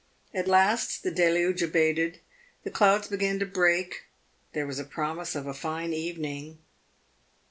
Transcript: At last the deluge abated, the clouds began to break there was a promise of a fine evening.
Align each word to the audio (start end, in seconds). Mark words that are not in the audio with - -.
At 0.33 0.47
last 0.47 1.03
the 1.03 1.11
deluge 1.11 1.61
abated, 1.61 2.21
the 2.63 2.71
clouds 2.71 3.07
began 3.07 3.37
to 3.37 3.45
break 3.45 4.05
there 4.53 4.65
was 4.65 4.79
a 4.79 4.83
promise 4.83 5.35
of 5.35 5.45
a 5.45 5.53
fine 5.53 5.93
evening. 5.93 6.57